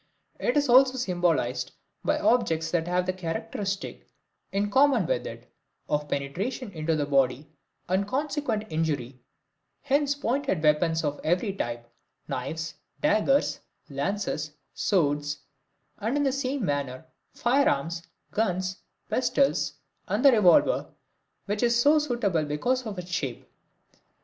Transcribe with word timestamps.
It 0.39 0.57
is 0.57 0.67
also 0.67 0.97
symbolized 0.97 1.73
by 2.03 2.17
objects 2.17 2.71
that 2.71 2.87
have 2.87 3.05
the 3.05 3.13
characteristic, 3.13 4.07
in 4.51 4.71
common 4.71 5.05
with 5.05 5.27
it, 5.27 5.47
of 5.87 6.07
penetration 6.09 6.71
into 6.71 6.95
the 6.95 7.05
body 7.05 7.51
and 7.87 8.07
consequent 8.07 8.63
injury, 8.71 9.21
hence 9.83 10.15
pointed 10.15 10.63
weapons 10.63 11.03
of 11.03 11.19
every 11.23 11.53
type, 11.53 11.87
knives, 12.27 12.73
daggers, 12.99 13.59
lances, 13.91 14.49
swords, 14.73 15.37
and 15.99 16.17
in 16.17 16.23
the 16.23 16.31
same 16.31 16.65
manner 16.65 17.05
firearms, 17.35 18.01
guns, 18.31 18.77
pistols 19.07 19.73
and 20.07 20.25
the 20.25 20.31
revolver, 20.31 20.87
which 21.45 21.61
is 21.61 21.79
so 21.79 21.99
suitable 21.99 22.43
because 22.43 22.87
of 22.87 22.97
its 22.97 23.11
shape. 23.11 23.47